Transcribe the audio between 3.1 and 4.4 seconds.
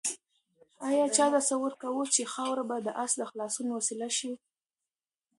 د خلاصون وسیله شي؟